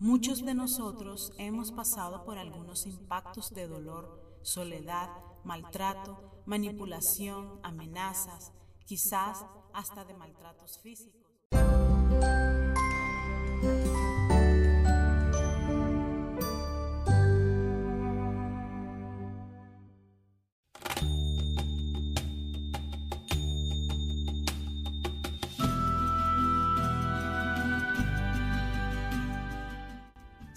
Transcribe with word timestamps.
Muchos 0.00 0.44
de 0.44 0.54
nosotros 0.54 1.32
hemos 1.38 1.72
pasado 1.72 2.24
por 2.24 2.38
algunos 2.38 2.86
impactos 2.86 3.50
de 3.52 3.66
dolor, 3.66 4.38
soledad, 4.42 5.10
maltrato, 5.42 6.42
manipulación, 6.46 7.58
amenazas, 7.64 8.52
quizás 8.86 9.44
hasta 9.74 10.04
de 10.04 10.14
maltratos 10.14 10.78
físicos. 10.78 11.26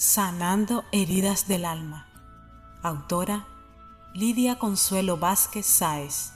Sanando 0.04 0.84
heridas 0.92 1.48
del 1.48 1.64
alma. 1.64 2.08
Autora 2.82 3.46
Lidia 4.16 4.58
Consuelo 4.58 5.18
Vázquez 5.18 5.68
Sáez. 5.68 6.32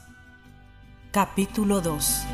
Capítulo 1.11 1.81
2. 1.81 2.25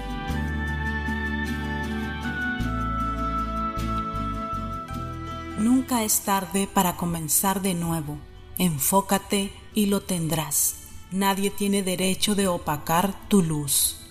Nunca 5.60 6.04
es 6.04 6.20
tarde 6.26 6.68
para 6.68 6.98
comenzar 6.98 7.62
de 7.62 7.76
nuevo. 7.76 8.20
Enfócate 8.58 9.54
y 9.74 9.86
lo 9.86 10.02
tendrás. 10.02 10.82
Nadie 11.12 11.50
tiene 11.50 11.82
derecho 11.82 12.36
de 12.36 12.50
opacar 12.50 13.30
tu 13.30 13.42
luz. 13.42 14.02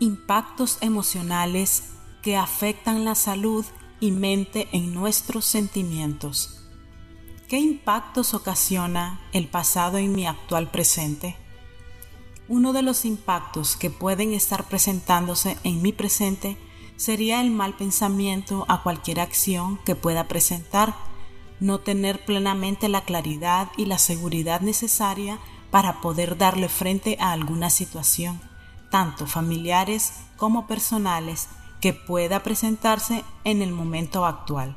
Impactos 0.00 0.78
emocionales 0.80 1.84
que 2.20 2.36
afectan 2.36 3.04
la 3.04 3.14
salud 3.14 3.64
y 4.00 4.10
mente 4.10 4.68
en 4.72 4.94
nuestros 4.94 5.44
sentimientos. 5.44 6.62
¿Qué 7.48 7.58
impactos 7.58 8.34
ocasiona 8.34 9.20
el 9.32 9.46
pasado 9.46 9.98
en 9.98 10.12
mi 10.12 10.26
actual 10.26 10.70
presente? 10.70 11.36
Uno 12.48 12.72
de 12.72 12.82
los 12.82 13.04
impactos 13.04 13.76
que 13.76 13.90
pueden 13.90 14.32
estar 14.32 14.64
presentándose 14.64 15.56
en 15.64 15.82
mi 15.82 15.92
presente 15.92 16.56
sería 16.96 17.40
el 17.40 17.50
mal 17.50 17.74
pensamiento 17.74 18.64
a 18.68 18.82
cualquier 18.82 19.20
acción 19.20 19.78
que 19.84 19.94
pueda 19.94 20.28
presentar, 20.28 20.94
no 21.60 21.80
tener 21.80 22.24
plenamente 22.24 22.88
la 22.88 23.02
claridad 23.02 23.68
y 23.76 23.86
la 23.86 23.98
seguridad 23.98 24.60
necesaria 24.60 25.38
para 25.70 26.00
poder 26.00 26.38
darle 26.38 26.68
frente 26.68 27.16
a 27.20 27.32
alguna 27.32 27.70
situación, 27.70 28.40
tanto 28.90 29.26
familiares 29.26 30.12
como 30.36 30.66
personales, 30.66 31.48
que 31.80 31.92
pueda 31.92 32.42
presentarse 32.42 33.24
en 33.44 33.62
el 33.62 33.72
momento 33.72 34.24
actual. 34.26 34.76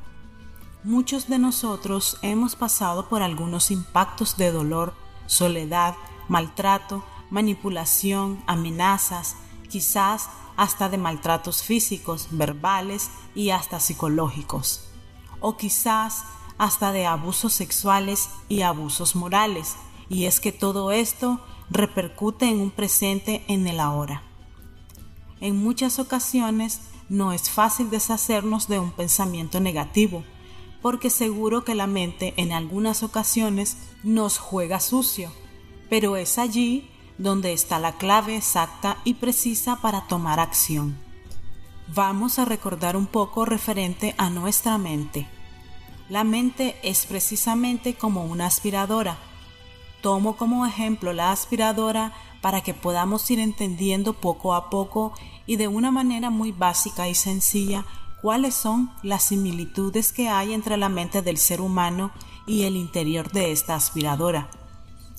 Muchos 0.83 1.27
de 1.27 1.39
nosotros 1.39 2.17
hemos 2.21 2.55
pasado 2.55 3.09
por 3.09 3.21
algunos 3.21 3.71
impactos 3.71 4.37
de 4.37 4.51
dolor, 4.51 4.93
soledad, 5.27 5.95
maltrato, 6.27 7.03
manipulación, 7.29 8.41
amenazas, 8.47 9.35
quizás 9.69 10.29
hasta 10.55 10.89
de 10.89 10.97
maltratos 10.97 11.63
físicos, 11.63 12.27
verbales 12.31 13.09
y 13.35 13.51
hasta 13.51 13.79
psicológicos, 13.79 14.89
o 15.39 15.57
quizás 15.57 16.23
hasta 16.57 16.91
de 16.91 17.05
abusos 17.05 17.53
sexuales 17.53 18.29
y 18.49 18.61
abusos 18.61 19.15
morales, 19.15 19.75
y 20.09 20.25
es 20.25 20.39
que 20.39 20.51
todo 20.51 20.91
esto 20.91 21.39
repercute 21.69 22.49
en 22.49 22.59
un 22.59 22.71
presente 22.71 23.45
en 23.47 23.67
el 23.67 23.79
ahora. 23.79 24.23
En 25.41 25.57
muchas 25.57 25.99
ocasiones 25.99 26.81
no 27.07 27.31
es 27.31 27.49
fácil 27.49 27.89
deshacernos 27.89 28.67
de 28.67 28.79
un 28.79 28.91
pensamiento 28.91 29.59
negativo, 29.59 30.23
porque 30.81 31.09
seguro 31.09 31.63
que 31.63 31.75
la 31.75 31.87
mente 31.87 32.33
en 32.37 32.51
algunas 32.51 33.03
ocasiones 33.03 33.77
nos 34.03 34.37
juega 34.37 34.79
sucio, 34.79 35.31
pero 35.89 36.17
es 36.17 36.37
allí 36.37 36.89
donde 37.17 37.53
está 37.53 37.79
la 37.79 37.97
clave 37.97 38.37
exacta 38.37 38.97
y 39.03 39.15
precisa 39.15 39.77
para 39.77 40.07
tomar 40.07 40.39
acción. 40.39 40.97
Vamos 41.87 42.37
a 42.37 42.45
recordar 42.45 42.95
un 42.95 43.07
poco 43.07 43.45
referente 43.45 44.15
a 44.17 44.29
nuestra 44.29 44.77
mente. 44.77 45.27
La 46.07 46.23
mente 46.23 46.75
es 46.83 47.05
precisamente 47.05 47.95
como 47.95 48.25
una 48.25 48.45
aspiradora. 48.45 49.17
Tomo 50.01 50.37
como 50.37 50.65
ejemplo 50.65 51.13
la 51.13 51.31
aspiradora 51.31 52.13
para 52.41 52.61
que 52.61 52.73
podamos 52.73 53.29
ir 53.31 53.39
entendiendo 53.39 54.13
poco 54.13 54.53
a 54.53 54.69
poco 54.69 55.13
y 55.45 55.55
de 55.55 55.67
una 55.67 55.91
manera 55.91 56.29
muy 56.29 56.51
básica 56.51 57.09
y 57.09 57.15
sencilla 57.15 57.85
cuáles 58.21 58.55
son 58.55 58.91
las 59.03 59.23
similitudes 59.23 60.13
que 60.13 60.29
hay 60.29 60.53
entre 60.53 60.77
la 60.77 60.89
mente 60.89 61.21
del 61.21 61.37
ser 61.37 61.61
humano 61.61 62.11
y 62.45 62.63
el 62.63 62.75
interior 62.75 63.31
de 63.31 63.51
esta 63.51 63.75
aspiradora. 63.75 64.49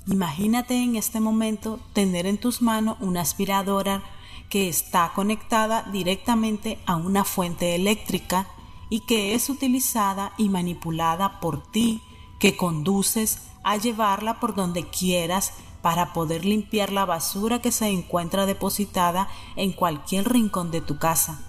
Imagínate 0.06 0.82
en 0.82 0.96
este 0.96 1.20
momento 1.20 1.78
tener 1.92 2.26
en 2.26 2.38
tus 2.38 2.62
manos 2.62 2.96
una 3.00 3.20
aspiradora 3.20 4.02
que 4.48 4.68
está 4.68 5.12
conectada 5.14 5.84
directamente 5.92 6.78
a 6.86 6.96
una 6.96 7.24
fuente 7.24 7.74
eléctrica 7.76 8.48
y 8.88 9.00
que 9.00 9.34
es 9.34 9.48
utilizada 9.48 10.32
y 10.36 10.48
manipulada 10.48 11.38
por 11.40 11.62
ti, 11.70 12.02
que 12.40 12.56
conduces 12.56 13.38
a 13.62 13.76
llevarla 13.76 14.40
por 14.40 14.54
donde 14.54 14.88
quieras 14.88 15.52
para 15.82 16.12
poder 16.12 16.44
limpiar 16.44 16.92
la 16.92 17.04
basura 17.04 17.60
que 17.60 17.72
se 17.72 17.88
encuentra 17.88 18.46
depositada 18.46 19.28
en 19.56 19.72
cualquier 19.72 20.30
rincón 20.30 20.70
de 20.70 20.80
tu 20.80 20.98
casa, 20.98 21.40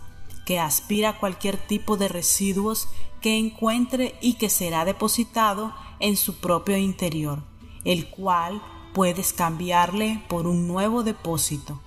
que 0.46 0.60
aspira 0.60 1.20
cualquier 1.20 1.58
tipo 1.58 1.98
de 1.98 2.08
residuos 2.08 2.90
que 3.20 3.38
encuentre 3.38 4.16
y 4.22 4.34
que 4.34 4.50
será 4.50 4.86
depositado 4.86 5.74
en 6.00 6.18
su 6.18 6.40
propio 6.40 6.78
interior, 6.78 7.44
el 7.84 8.10
cual 8.10 8.62
puedes 8.94 9.34
cambiarle 9.34 10.24
por 10.28 10.48
un 10.48 10.68
nuevo 10.68 11.04
depósito. 11.04 11.80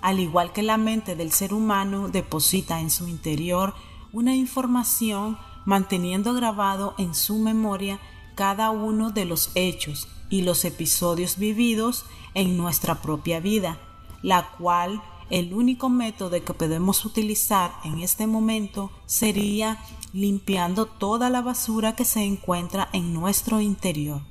Al 0.00 0.18
igual 0.18 0.52
que 0.52 0.62
la 0.62 0.78
mente 0.78 1.14
del 1.14 1.30
ser 1.32 1.54
humano 1.54 2.08
deposita 2.08 2.80
en 2.80 2.90
su 2.90 3.06
interior 3.06 3.74
una 4.12 4.34
información 4.34 5.38
manteniendo 5.64 6.34
grabado 6.34 6.94
en 6.98 7.14
su 7.14 7.38
memoria 7.38 8.00
cada 8.34 8.70
uno 8.70 9.10
de 9.10 9.26
los 9.26 9.52
hechos 9.54 10.08
y 10.32 10.40
los 10.40 10.64
episodios 10.64 11.36
vividos 11.36 12.06
en 12.32 12.56
nuestra 12.56 13.02
propia 13.02 13.38
vida, 13.38 13.78
la 14.22 14.48
cual 14.52 15.02
el 15.28 15.52
único 15.52 15.90
método 15.90 16.42
que 16.42 16.54
podemos 16.54 17.04
utilizar 17.04 17.70
en 17.84 18.00
este 18.00 18.26
momento 18.26 18.90
sería 19.04 19.78
limpiando 20.14 20.86
toda 20.86 21.28
la 21.28 21.42
basura 21.42 21.94
que 21.94 22.06
se 22.06 22.22
encuentra 22.22 22.88
en 22.94 23.12
nuestro 23.12 23.60
interior, 23.60 24.22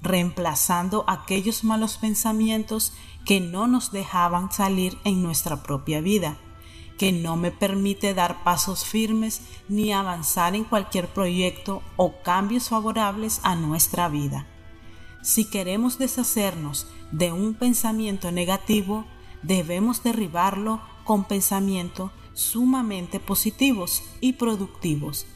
reemplazando 0.00 1.04
aquellos 1.08 1.64
malos 1.64 1.96
pensamientos 1.96 2.92
que 3.24 3.40
no 3.40 3.66
nos 3.66 3.90
dejaban 3.90 4.52
salir 4.52 4.96
en 5.02 5.24
nuestra 5.24 5.64
propia 5.64 6.00
vida, 6.00 6.38
que 6.98 7.10
no 7.10 7.36
me 7.36 7.50
permite 7.50 8.14
dar 8.14 8.44
pasos 8.44 8.84
firmes 8.84 9.40
ni 9.68 9.92
avanzar 9.92 10.54
en 10.54 10.62
cualquier 10.62 11.08
proyecto 11.08 11.82
o 11.96 12.22
cambios 12.22 12.68
favorables 12.68 13.40
a 13.42 13.56
nuestra 13.56 14.08
vida. 14.08 14.46
Si 15.22 15.44
queremos 15.44 15.98
deshacernos 15.98 16.88
de 17.12 17.30
un 17.30 17.54
pensamiento 17.54 18.32
negativo, 18.32 19.04
debemos 19.42 20.02
derribarlo 20.02 20.80
con 21.04 21.24
pensamientos 21.24 22.10
sumamente 22.32 23.20
positivos 23.20 24.02
y 24.20 24.32
productivos. 24.32 25.26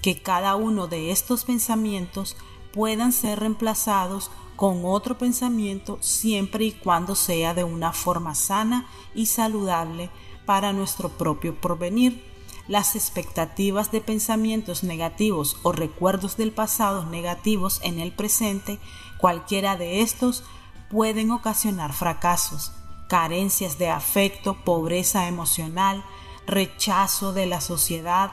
Que 0.00 0.22
cada 0.22 0.56
uno 0.56 0.86
de 0.86 1.10
estos 1.10 1.44
pensamientos 1.44 2.36
puedan 2.72 3.12
ser 3.12 3.40
reemplazados 3.40 4.30
con 4.56 4.80
otro 4.84 5.18
pensamiento 5.18 5.98
siempre 6.00 6.64
y 6.64 6.72
cuando 6.72 7.14
sea 7.14 7.52
de 7.52 7.64
una 7.64 7.92
forma 7.92 8.34
sana 8.34 8.86
y 9.14 9.26
saludable 9.26 10.08
para 10.46 10.72
nuestro 10.72 11.10
propio 11.10 11.54
porvenir. 11.60 12.32
Las 12.66 12.96
expectativas 12.96 13.92
de 13.92 14.00
pensamientos 14.00 14.84
negativos 14.84 15.58
o 15.64 15.72
recuerdos 15.72 16.38
del 16.38 16.50
pasado 16.50 17.04
negativos 17.04 17.78
en 17.82 18.00
el 18.00 18.10
presente 18.12 18.78
Cualquiera 19.18 19.76
de 19.76 20.00
estos 20.02 20.44
pueden 20.90 21.30
ocasionar 21.30 21.92
fracasos, 21.92 22.72
carencias 23.08 23.78
de 23.78 23.90
afecto, 23.90 24.54
pobreza 24.64 25.28
emocional, 25.28 26.04
rechazo 26.46 27.32
de 27.32 27.46
la 27.46 27.60
sociedad 27.60 28.32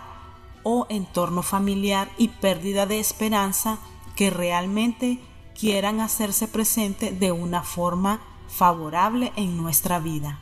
o 0.64 0.86
entorno 0.90 1.44
familiar 1.44 2.10
y 2.18 2.28
pérdida 2.28 2.86
de 2.86 3.00
esperanza 3.00 3.80
que 4.16 4.30
realmente 4.30 5.20
quieran 5.60 6.00
hacerse 6.00 6.48
presente 6.48 7.12
de 7.12 7.32
una 7.32 7.64
forma 7.64 8.22
favorable 8.48 9.32
en 9.36 9.58
nuestra 9.58 10.00
vida. 10.00 10.40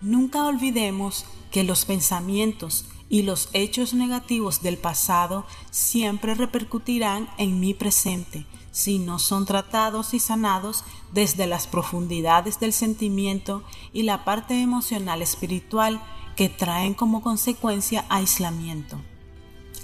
Nunca 0.00 0.44
olvidemos 0.44 1.24
que 1.50 1.64
los 1.64 1.84
pensamientos 1.84 2.86
y 3.08 3.22
los 3.22 3.48
hechos 3.52 3.94
negativos 3.94 4.60
del 4.60 4.76
pasado 4.76 5.46
siempre 5.70 6.34
repercutirán 6.34 7.28
en 7.38 7.60
mi 7.60 7.74
presente 7.74 8.46
si 8.74 8.98
no 8.98 9.20
son 9.20 9.46
tratados 9.46 10.14
y 10.14 10.18
sanados 10.18 10.82
desde 11.12 11.46
las 11.46 11.68
profundidades 11.68 12.58
del 12.58 12.72
sentimiento 12.72 13.62
y 13.92 14.02
la 14.02 14.24
parte 14.24 14.60
emocional 14.60 15.22
espiritual 15.22 16.02
que 16.34 16.48
traen 16.48 16.92
como 16.92 17.22
consecuencia 17.22 18.04
aislamiento. 18.08 19.00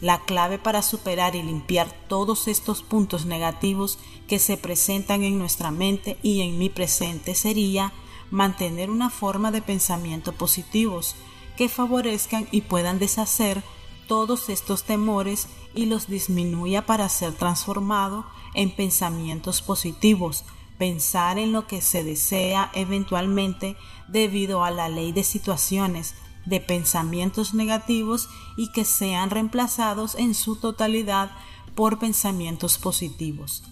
La 0.00 0.19
clave 0.25 0.58
para 0.58 0.82
superar 0.82 1.37
y 1.37 1.42
limpiar 1.44 1.88
todos 2.08 2.48
estos 2.48 2.82
puntos 2.82 3.26
negativos 3.26 3.96
que 4.26 4.40
se 4.40 4.56
presentan 4.56 5.22
en 5.22 5.38
nuestra 5.38 5.70
mente 5.70 6.19
y 6.20 6.40
en 6.40 6.58
mi 6.58 6.69
presente 6.69 7.37
sería 7.37 7.92
mantener 8.32 8.90
una 8.90 9.08
forma 9.08 9.52
de 9.52 9.62
pensamiento 9.62 10.32
positivos 10.32 11.14
que 11.56 11.69
favorezcan 11.69 12.48
y 12.50 12.62
puedan 12.62 12.98
deshacer 12.98 13.62
todos 14.08 14.48
estos 14.48 14.82
temores 14.82 15.46
y 15.76 15.87
los 15.87 16.08
disminuya 16.08 16.87
para 16.87 17.08
ser 17.08 17.34
transformado 17.34 18.26
en 18.55 18.75
pensamientos 18.75 19.62
positivos, 19.62 20.44
pensar 20.79 21.38
en 21.38 21.52
lo 21.52 21.67
que 21.67 21.82
se 21.82 22.05
desea 22.05 22.70
eventualmente 22.75 23.76
debido 24.08 24.64
a 24.64 24.70
la 24.70 24.88
ley 24.88 25.12
de 25.12 25.25
situaciones, 25.25 26.14
de 26.47 26.61
pensamientos 26.61 27.55
negativos 27.55 28.29
y 28.56 28.73
que 28.73 28.85
sean 28.85 29.31
reemplazados 29.31 30.14
en 30.14 30.35
su 30.35 30.56
totalidad 30.56 31.31
por 31.75 31.99
pensamientos 31.99 32.79
positivos. 32.79 33.62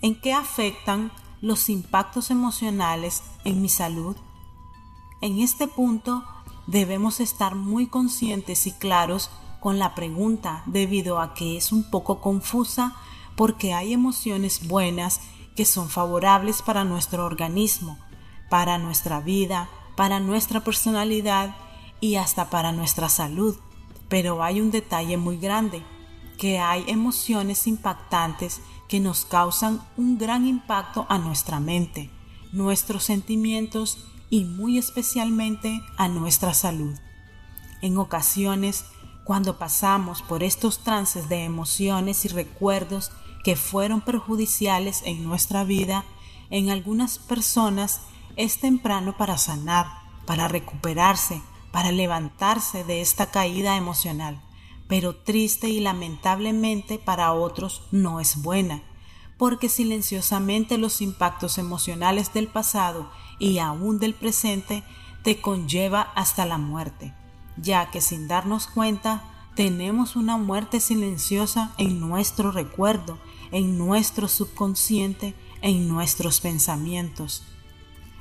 ¿En 0.00 0.20
qué 0.20 0.32
afectan 0.32 1.12
los 1.40 1.68
impactos 1.68 2.30
emocionales 2.30 3.22
en 3.44 3.62
mi 3.62 3.68
salud? 3.68 4.16
En 5.20 5.38
este 5.38 5.68
punto 5.68 6.24
debemos 6.66 7.20
estar 7.20 7.54
muy 7.54 7.86
conscientes 7.86 8.66
y 8.66 8.72
claros 8.72 9.30
con 9.60 9.78
la 9.78 9.94
pregunta 9.94 10.64
debido 10.66 11.20
a 11.20 11.34
que 11.34 11.56
es 11.56 11.70
un 11.72 11.88
poco 11.88 12.20
confusa 12.20 12.96
porque 13.36 13.74
hay 13.74 13.92
emociones 13.92 14.66
buenas 14.66 15.20
que 15.56 15.64
son 15.64 15.88
favorables 15.88 16.62
para 16.62 16.84
nuestro 16.84 17.24
organismo, 17.24 17.98
para 18.48 18.78
nuestra 18.78 19.20
vida, 19.20 19.68
para 19.96 20.20
nuestra 20.20 20.60
personalidad 20.60 21.56
y 22.00 22.16
hasta 22.16 22.50
para 22.50 22.72
nuestra 22.72 23.08
salud. 23.08 23.56
Pero 24.08 24.42
hay 24.42 24.60
un 24.60 24.70
detalle 24.70 25.16
muy 25.16 25.38
grande, 25.38 25.82
que 26.38 26.58
hay 26.58 26.84
emociones 26.86 27.66
impactantes 27.66 28.60
que 28.88 29.00
nos 29.00 29.24
causan 29.24 29.80
un 29.96 30.18
gran 30.18 30.46
impacto 30.46 31.06
a 31.08 31.18
nuestra 31.18 31.60
mente, 31.60 32.10
nuestros 32.52 33.04
sentimientos 33.04 34.06
y 34.28 34.44
muy 34.44 34.78
especialmente 34.78 35.80
a 35.96 36.08
nuestra 36.08 36.52
salud. 36.54 36.94
En 37.80 37.98
ocasiones, 37.98 38.84
cuando 39.24 39.58
pasamos 39.58 40.22
por 40.22 40.42
estos 40.42 40.80
trances 40.80 41.28
de 41.28 41.44
emociones 41.44 42.24
y 42.24 42.28
recuerdos 42.28 43.12
que 43.42 43.56
fueron 43.56 44.00
perjudiciales 44.00 45.02
en 45.04 45.24
nuestra 45.24 45.64
vida, 45.64 46.04
en 46.50 46.70
algunas 46.70 47.18
personas 47.18 48.02
es 48.36 48.58
temprano 48.58 49.16
para 49.16 49.38
sanar, 49.38 49.86
para 50.26 50.48
recuperarse, 50.48 51.42
para 51.72 51.90
levantarse 51.92 52.84
de 52.84 53.00
esta 53.00 53.30
caída 53.30 53.76
emocional, 53.76 54.40
pero 54.88 55.16
triste 55.16 55.68
y 55.68 55.80
lamentablemente 55.80 56.98
para 56.98 57.32
otros 57.32 57.82
no 57.90 58.20
es 58.20 58.42
buena, 58.42 58.82
porque 59.38 59.68
silenciosamente 59.68 60.78
los 60.78 61.00
impactos 61.00 61.58
emocionales 61.58 62.32
del 62.32 62.48
pasado 62.48 63.10
y 63.38 63.58
aún 63.58 63.98
del 63.98 64.14
presente 64.14 64.84
te 65.22 65.40
conlleva 65.40 66.02
hasta 66.14 66.46
la 66.46 66.58
muerte, 66.58 67.14
ya 67.56 67.90
que 67.90 68.00
sin 68.00 68.28
darnos 68.28 68.66
cuenta 68.66 69.31
tenemos 69.54 70.16
una 70.16 70.38
muerte 70.38 70.80
silenciosa 70.80 71.72
en 71.76 72.00
nuestro 72.00 72.52
recuerdo, 72.52 73.18
en 73.50 73.76
nuestro 73.76 74.28
subconsciente, 74.28 75.34
en 75.60 75.88
nuestros 75.88 76.40
pensamientos. 76.40 77.42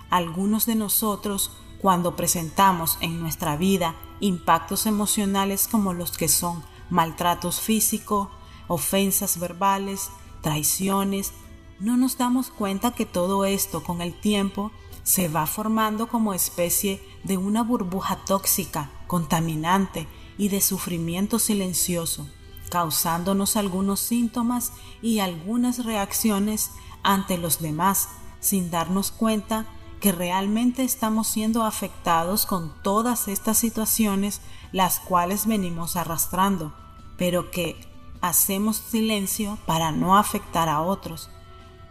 Algunos 0.10 0.66
de 0.66 0.76
nosotros 0.76 1.52
cuando 1.82 2.16
presentamos 2.16 2.98
en 3.02 3.20
nuestra 3.22 3.56
vida 3.56 3.96
impactos 4.20 4.86
emocionales 4.86 5.68
como 5.68 5.94
los 5.94 6.18
que 6.18 6.28
son 6.28 6.64
maltratos 6.90 7.62
físicos, 7.62 8.28
ofensas 8.68 9.40
verbales, 9.40 10.10
traiciones, 10.42 11.32
no 11.80 11.98
nos 11.98 12.18
damos 12.18 12.52
cuenta 12.52 12.92
que 12.92 13.06
todo 13.06 13.46
esto 13.46 13.84
con 13.84 14.02
el 14.02 14.14
tiempo 14.20 14.72
se 15.04 15.30
va 15.30 15.48
formando 15.48 16.08
como 16.08 16.34
especie 16.34 17.02
de 17.24 17.38
una 17.38 17.64
burbuja 17.64 18.18
tóxica, 18.18 18.92
contaminante 19.08 20.08
y 20.42 20.50
de 20.50 20.60
sufrimiento 20.60 21.38
silencioso, 21.38 22.28
causándonos 22.72 23.58
algunos 23.58 24.00
síntomas 24.00 24.74
y 25.00 25.20
algunas 25.20 25.86
reacciones 25.86 26.72
ante 27.04 27.38
los 27.38 27.62
demás 27.62 28.10
sin 28.40 28.72
darnos 28.72 29.12
cuenta 29.12 29.68
que 30.00 30.12
realmente 30.12 30.84
estamos 30.84 31.28
siendo 31.28 31.64
afectados 31.64 32.48
con 32.48 32.74
todas 32.82 33.28
estas 33.28 33.60
situaciones 33.60 34.42
las 34.72 35.00
cuales 35.00 35.46
venimos 35.46 35.96
arrastrando, 35.96 36.74
pero 37.20 37.52
que 37.52 37.80
hacemos 38.20 38.78
silencio 38.78 39.60
para 39.68 39.92
no 39.92 40.18
afectar 40.18 40.70
a 40.70 40.82
otros. 40.82 41.30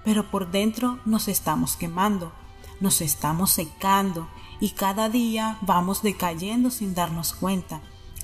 Pero 0.04 0.28
por 0.28 0.50
dentro 0.50 0.98
nos 1.04 1.28
estamos 1.28 1.76
quemando, 1.76 2.32
nos 2.80 3.00
estamos 3.00 3.52
secando 3.52 4.26
y 4.58 4.70
cada 4.70 5.08
día 5.08 5.56
vamos 5.60 6.02
decayendo 6.02 6.72
sin 6.72 6.96
darnos 6.96 7.32
cuenta. 7.32 7.80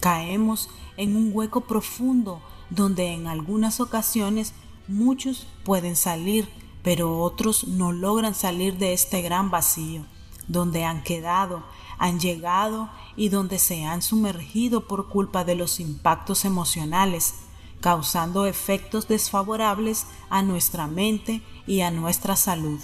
Caemos 0.06 0.70
en 0.97 1.17
un 1.17 1.32
hueco 1.35 1.62
profundo 1.62 2.41
donde 2.70 3.08
en 3.12 3.26
algunas 3.26 3.81
ocasiones 3.81 4.53
muchos 4.87 5.49
pueden 5.64 5.97
salir 5.97 6.49
pero 6.85 7.19
otros 7.19 7.67
no 7.67 7.91
logran 7.91 8.37
salir 8.37 8.79
de 8.79 8.93
este 8.93 9.20
gran 9.20 9.50
vacío, 9.50 10.05
donde 10.47 10.85
han 10.85 11.03
quedado, 11.03 11.64
han 11.99 12.20
llegado 12.20 12.88
y 13.17 13.29
donde 13.31 13.58
se 13.58 13.85
han 13.85 14.00
sumergido 14.00 14.87
por 14.87 15.08
culpa 15.08 15.43
de 15.43 15.56
los 15.56 15.81
impactos 15.81 16.44
emocionales, 16.44 17.35
causando 17.81 18.47
efectos 18.47 19.08
desfavorables 19.08 20.06
a 20.31 20.43
nuestra 20.43 20.87
mente 20.87 21.43
y 21.67 21.81
a 21.81 21.91
nuestra 21.91 22.37
salud. 22.37 22.79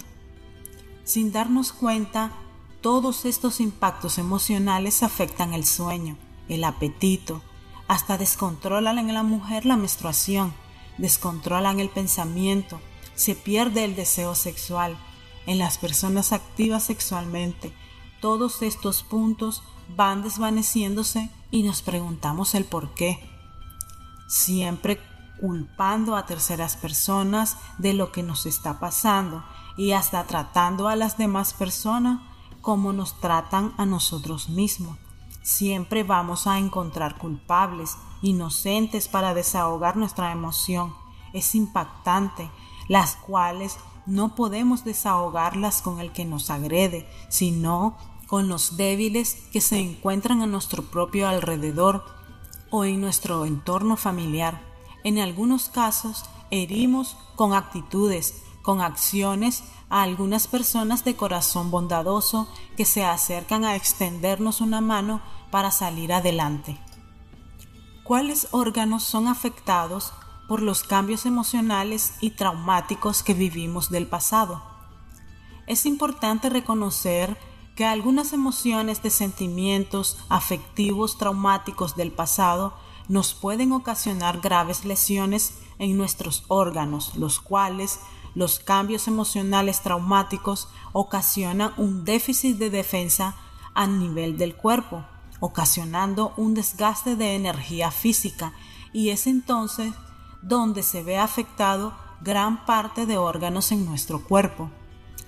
Sin 1.05 1.31
darnos 1.31 1.71
cuenta, 1.71 2.33
todos 2.81 3.23
estos 3.23 3.61
impactos 3.61 4.17
emocionales 4.17 5.01
afectan 5.01 5.53
el 5.53 5.65
sueño, 5.65 6.17
el 6.49 6.63
apetito, 6.63 7.41
hasta 7.87 8.17
descontrolan 8.17 8.97
en 8.97 9.13
la 9.13 9.23
mujer 9.23 9.65
la 9.65 9.77
menstruación, 9.77 10.53
descontrolan 10.97 11.79
el 11.79 11.89
pensamiento, 11.89 12.79
se 13.15 13.35
pierde 13.35 13.83
el 13.83 13.95
deseo 13.95 14.35
sexual 14.35 14.97
en 15.45 15.59
las 15.59 15.77
personas 15.77 16.31
activas 16.31 16.83
sexualmente. 16.83 17.73
Todos 18.21 18.61
estos 18.61 19.03
puntos 19.03 19.63
van 19.95 20.23
desvaneciéndose 20.23 21.29
y 21.51 21.63
nos 21.63 21.81
preguntamos 21.81 22.55
el 22.55 22.65
por 22.65 22.93
qué. 22.93 23.19
Siempre 24.27 24.99
culpando 25.39 26.15
a 26.15 26.25
terceras 26.25 26.77
personas 26.77 27.57
de 27.77 27.93
lo 27.93 28.11
que 28.11 28.23
nos 28.23 28.45
está 28.45 28.79
pasando 28.79 29.43
y 29.75 29.91
hasta 29.91 30.23
tratando 30.25 30.87
a 30.87 30.95
las 30.95 31.17
demás 31.17 31.53
personas 31.53 32.21
como 32.61 32.93
nos 32.93 33.19
tratan 33.19 33.73
a 33.77 33.85
nosotros 33.85 34.47
mismos. 34.47 34.97
Siempre 35.43 36.03
vamos 36.03 36.47
a 36.47 36.57
encontrar 36.57 37.17
culpables, 37.17 37.97
inocentes 38.21 39.09
para 39.09 39.33
desahogar 39.33 39.97
nuestra 39.97 40.31
emoción. 40.31 40.95
Es 41.33 41.53
impactante 41.53 42.49
las 42.87 43.17
cuales 43.17 43.77
no 44.05 44.35
podemos 44.35 44.85
desahogarlas 44.85 45.81
con 45.81 45.99
el 45.99 46.13
que 46.13 46.23
nos 46.23 46.49
agrede, 46.49 47.09
sino 47.27 47.97
con 48.27 48.47
los 48.47 48.77
débiles 48.77 49.35
que 49.51 49.59
se 49.59 49.79
encuentran 49.79 50.41
a 50.41 50.47
nuestro 50.47 50.83
propio 50.83 51.27
alrededor 51.27 52.05
o 52.71 52.85
en 52.85 53.01
nuestro 53.01 53.45
entorno 53.45 53.97
familiar. 53.97 54.61
En 55.03 55.19
algunos 55.19 55.67
casos, 55.67 56.23
herimos 56.51 57.17
con 57.35 57.53
actitudes, 57.53 58.43
con 58.63 58.81
acciones 58.81 59.63
a 59.89 60.01
algunas 60.01 60.47
personas 60.47 61.05
de 61.05 61.15
corazón 61.15 61.69
bondadoso 61.69 62.47
que 62.75 62.85
se 62.85 63.05
acercan 63.05 63.63
a 63.63 63.75
extendernos 63.75 64.59
una 64.59 64.81
mano 64.81 65.21
para 65.51 65.69
salir 65.69 66.11
adelante. 66.11 66.79
¿Cuáles 68.03 68.47
órganos 68.51 69.03
son 69.03 69.27
afectados 69.27 70.13
por 70.47 70.61
los 70.61 70.83
cambios 70.83 71.25
emocionales 71.25 72.13
y 72.19 72.31
traumáticos 72.31 73.23
que 73.23 73.33
vivimos 73.33 73.89
del 73.89 74.07
pasado. 74.07 74.61
Es 75.67 75.85
importante 75.85 76.49
reconocer 76.49 77.37
que 77.75 77.85
algunas 77.85 78.33
emociones 78.33 79.01
de 79.01 79.09
sentimientos 79.09 80.17
afectivos 80.29 81.17
traumáticos 81.17 81.95
del 81.95 82.11
pasado 82.11 82.75
nos 83.07 83.33
pueden 83.33 83.71
ocasionar 83.71 84.41
graves 84.41 84.85
lesiones 84.85 85.57
en 85.79 85.97
nuestros 85.97 86.43
órganos, 86.49 87.15
los 87.15 87.39
cuales 87.39 87.99
los 88.35 88.59
cambios 88.59 89.07
emocionales 89.07 89.81
traumáticos 89.81 90.67
ocasionan 90.91 91.73
un 91.77 92.05
déficit 92.05 92.57
de 92.57 92.69
defensa 92.69 93.35
a 93.73 93.87
nivel 93.87 94.37
del 94.37 94.55
cuerpo, 94.55 95.05
ocasionando 95.39 96.33
un 96.37 96.53
desgaste 96.53 97.15
de 97.15 97.35
energía 97.35 97.91
física 97.91 98.53
y 98.91 99.09
es 99.09 99.27
entonces 99.27 99.93
donde 100.41 100.83
se 100.83 101.03
ve 101.03 101.17
afectado 101.17 101.93
gran 102.21 102.65
parte 102.65 103.05
de 103.05 103.17
órganos 103.17 103.71
en 103.71 103.85
nuestro 103.85 104.23
cuerpo. 104.23 104.69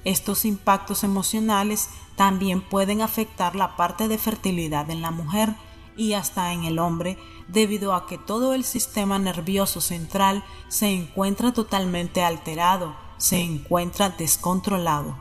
Estos 0.04 0.46
impactos 0.46 1.04
emocionales 1.04 1.90
también 2.16 2.62
pueden 2.62 3.02
afectar 3.02 3.56
la 3.56 3.76
parte 3.76 4.08
de 4.08 4.18
fertilidad 4.18 4.90
en 4.90 5.02
la 5.02 5.12
mujer 5.12 5.56
y 5.98 6.14
hasta 6.14 6.54
en 6.54 6.64
el 6.64 6.80
hombre 6.80 7.18
debido 7.48 7.94
a 7.94 8.08
que 8.08 8.18
todo 8.18 8.54
el 8.54 8.64
sistema 8.64 9.20
nervioso 9.20 9.82
central 9.82 10.44
se 10.68 10.90
encuentra 10.90 11.54
totalmente 11.54 12.24
alterado, 12.24 12.96
se 13.18 13.40
encuentra 13.40 14.10
descontrolado. 14.10 15.18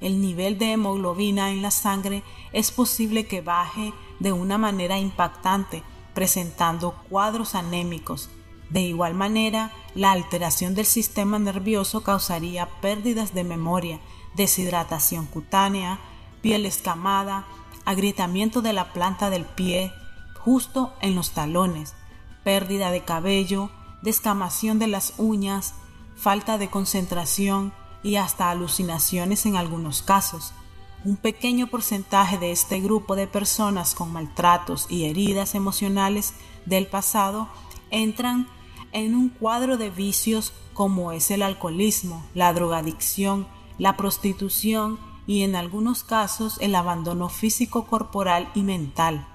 El 0.00 0.20
nivel 0.20 0.58
de 0.58 0.72
hemoglobina 0.72 1.50
en 1.50 1.60
la 1.62 1.70
sangre 1.70 2.22
es 2.52 2.70
posible 2.70 3.26
que 3.26 3.42
baje 3.42 3.92
de 4.18 4.32
una 4.32 4.56
manera 4.56 4.98
impactante, 4.98 5.82
presentando 6.14 6.94
cuadros 7.08 7.54
anémicos. 7.54 8.30
De 8.70 8.80
igual 8.80 9.14
manera, 9.14 9.72
la 9.94 10.12
alteración 10.12 10.74
del 10.74 10.86
sistema 10.86 11.38
nervioso 11.38 12.02
causaría 12.02 12.66
pérdidas 12.80 13.34
de 13.34 13.44
memoria, 13.44 14.00
deshidratación 14.36 15.26
cutánea, 15.26 15.98
piel 16.40 16.64
escamada, 16.66 17.46
agrietamiento 17.84 18.62
de 18.62 18.72
la 18.72 18.92
planta 18.92 19.30
del 19.30 19.44
pie, 19.44 19.92
justo 20.38 20.92
en 21.00 21.14
los 21.14 21.32
talones, 21.32 21.94
pérdida 22.44 22.90
de 22.90 23.04
cabello, 23.04 23.70
descamación 24.02 24.78
de 24.78 24.86
las 24.86 25.14
uñas, 25.18 25.74
falta 26.16 26.58
de 26.58 26.68
concentración 26.70 27.72
y 28.02 28.16
hasta 28.16 28.50
alucinaciones 28.50 29.46
en 29.46 29.56
algunos 29.56 30.02
casos. 30.02 30.52
Un 31.04 31.16
pequeño 31.16 31.68
porcentaje 31.68 32.38
de 32.38 32.50
este 32.50 32.80
grupo 32.80 33.16
de 33.16 33.26
personas 33.26 33.94
con 33.94 34.12
maltratos 34.12 34.86
y 34.90 35.04
heridas 35.04 35.54
emocionales 35.54 36.34
del 36.66 36.86
pasado 36.86 37.48
entran 37.90 38.46
en 38.92 39.14
un 39.14 39.28
cuadro 39.28 39.76
de 39.76 39.90
vicios 39.90 40.52
como 40.74 41.12
es 41.12 41.30
el 41.30 41.42
alcoholismo, 41.42 42.24
la 42.34 42.52
drogadicción, 42.52 43.46
la 43.78 43.96
prostitución 43.96 44.98
y 45.30 45.44
en 45.44 45.54
algunos 45.54 46.02
casos 46.02 46.58
el 46.60 46.74
abandono 46.74 47.28
físico, 47.28 47.86
corporal 47.86 48.50
y 48.56 48.62
mental 48.62 49.26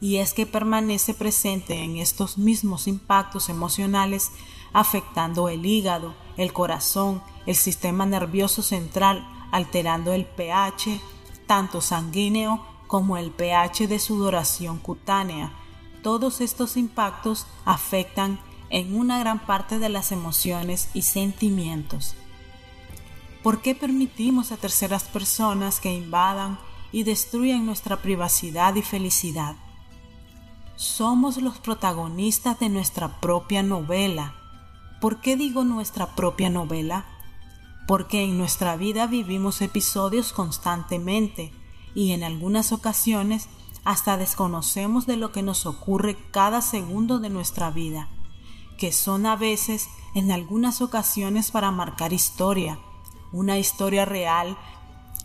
y 0.00 0.16
es 0.16 0.34
que 0.34 0.46
permanece 0.46 1.14
presente 1.14 1.82
en 1.82 1.96
estos 1.96 2.38
mismos 2.38 2.86
impactos 2.86 3.48
emocionales 3.48 4.30
afectando 4.72 5.48
el 5.48 5.64
hígado, 5.64 6.14
el 6.36 6.52
corazón, 6.52 7.22
el 7.46 7.54
sistema 7.54 8.04
nervioso 8.04 8.62
central, 8.62 9.26
alterando 9.50 10.12
el 10.12 10.26
pH, 10.26 11.00
tanto 11.46 11.80
sanguíneo 11.80 12.64
como 12.86 13.16
el 13.16 13.30
pH 13.30 13.86
de 13.86 13.98
sudoración 13.98 14.78
cutánea. 14.78 15.52
Todos 16.02 16.40
estos 16.40 16.76
impactos 16.76 17.46
afectan 17.64 18.40
en 18.70 18.94
una 18.96 19.18
gran 19.18 19.38
parte 19.46 19.78
de 19.78 19.88
las 19.88 20.12
emociones 20.12 20.90
y 20.94 21.02
sentimientos. 21.02 22.14
¿Por 23.42 23.62
qué 23.62 23.74
permitimos 23.74 24.52
a 24.52 24.56
terceras 24.56 25.04
personas 25.04 25.80
que 25.80 25.92
invadan 25.92 26.58
y 26.92 27.02
destruyan 27.04 27.66
nuestra 27.66 28.02
privacidad 28.02 28.74
y 28.74 28.82
felicidad? 28.82 29.56
somos 30.78 31.38
los 31.38 31.58
protagonistas 31.58 32.60
de 32.60 32.68
nuestra 32.68 33.20
propia 33.20 33.64
novela. 33.64 34.36
¿Por 35.00 35.20
qué 35.20 35.36
digo 35.36 35.64
nuestra 35.64 36.14
propia 36.14 36.50
novela? 36.50 37.04
Porque 37.88 38.22
en 38.22 38.38
nuestra 38.38 38.76
vida 38.76 39.08
vivimos 39.08 39.60
episodios 39.60 40.32
constantemente 40.32 41.52
y 41.96 42.12
en 42.12 42.22
algunas 42.22 42.70
ocasiones 42.70 43.48
hasta 43.84 44.16
desconocemos 44.16 45.06
de 45.06 45.16
lo 45.16 45.32
que 45.32 45.42
nos 45.42 45.66
ocurre 45.66 46.16
cada 46.30 46.62
segundo 46.62 47.18
de 47.18 47.30
nuestra 47.30 47.72
vida, 47.72 48.08
que 48.78 48.92
son 48.92 49.26
a 49.26 49.34
veces 49.34 49.88
en 50.14 50.30
algunas 50.30 50.80
ocasiones 50.80 51.50
para 51.50 51.72
marcar 51.72 52.12
historia, 52.12 52.78
una 53.32 53.58
historia 53.58 54.04
real 54.04 54.56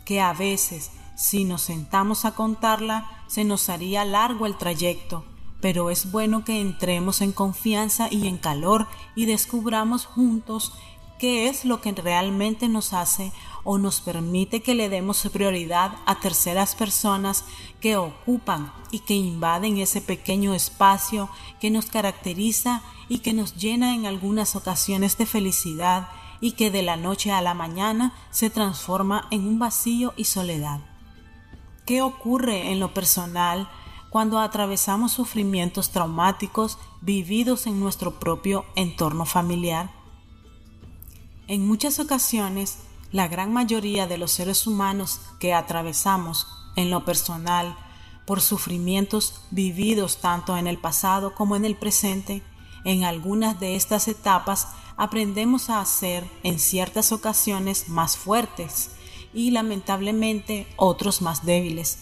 que 0.06 0.22
a 0.22 0.34
veces 0.34 0.92
si 1.16 1.46
nos 1.46 1.62
sentamos 1.62 2.26
a 2.26 2.36
contarla 2.36 3.10
se 3.28 3.44
nos 3.44 3.70
haría 3.70 4.06
largo 4.06 4.46
el 4.46 4.58
trayecto. 4.58 5.26
Pero 5.62 5.90
es 5.90 6.12
bueno 6.12 6.44
que 6.44 6.60
entremos 6.60 7.22
en 7.22 7.32
confianza 7.32 8.08
y 8.12 8.28
en 8.28 8.38
calor 8.38 8.88
y 9.16 9.26
descubramos 9.26 10.06
juntos 10.06 10.74
qué 11.20 11.48
es 11.48 11.64
lo 11.64 11.80
que 11.80 11.94
realmente 11.94 12.68
nos 12.68 12.92
hace 12.92 13.32
o 13.64 13.78
nos 13.78 14.02
permite 14.02 14.62
que 14.62 14.76
le 14.76 14.90
demos 14.90 15.26
prioridad 15.32 15.96
a 16.06 16.20
terceras 16.20 16.76
personas 16.76 17.46
que 17.80 17.96
ocupan 17.96 18.74
y 18.92 19.00
que 19.00 19.14
invaden 19.14 19.78
ese 19.78 20.02
pequeño 20.02 20.54
espacio 20.54 21.30
que 21.62 21.70
nos 21.70 21.86
caracteriza 21.86 22.82
y 23.08 23.20
que 23.20 23.32
nos 23.32 23.56
llena 23.56 23.96
en 23.96 24.06
algunas 24.06 24.58
ocasiones 24.58 25.18
de 25.18 25.26
felicidad 25.26 26.10
y 26.44 26.52
que 26.52 26.70
de 26.70 26.84
la 26.84 26.98
noche 26.98 27.32
a 27.32 27.42
la 27.42 27.54
mañana 27.54 28.14
se 28.30 28.50
transforma 28.50 29.28
en 29.32 29.48
un 29.48 29.60
vacío 29.60 30.14
y 30.18 30.26
soledad. 30.26 30.82
¿Qué 31.86 32.02
ocurre 32.02 32.72
en 32.72 32.80
lo 32.80 32.94
personal 32.94 33.70
cuando 34.14 34.40
atravesamos 34.40 35.12
sufrimientos 35.12 35.90
traumáticos 35.90 36.78
vividos 37.02 37.66
en 37.66 37.80
nuestro 37.80 38.20
propio 38.20 38.64
entorno 38.76 39.26
familiar. 39.26 39.90
En 41.48 41.66
muchas 41.66 41.98
ocasiones, 41.98 42.78
la 43.12 43.28
gran 43.28 43.52
mayoría 43.52 44.06
de 44.06 44.20
los 44.20 44.30
seres 44.30 44.68
humanos 44.68 45.20
que 45.40 45.56
atravesamos 45.56 46.46
en 46.76 46.92
lo 46.92 47.06
personal 47.06 47.76
por 48.28 48.40
sufrimientos 48.40 49.42
vividos 49.50 50.18
tanto 50.18 50.58
en 50.58 50.68
el 50.68 50.78
pasado 50.78 51.34
como 51.34 51.56
en 51.56 51.66
el 51.66 51.76
presente, 51.76 52.44
en 52.84 53.04
algunas 53.04 53.60
de 53.60 53.76
estas 53.76 54.08
etapas 54.08 54.68
aprendemos 54.98 55.70
a 55.70 55.84
ser 55.86 56.24
en 56.44 56.60
ciertas 56.60 57.12
ocasiones 57.12 57.90
más 57.90 58.18
fuertes 58.18 58.92
y 59.34 59.52
lamentablemente 59.52 60.68
otros 60.78 61.22
más 61.22 61.46
débiles 61.46 62.00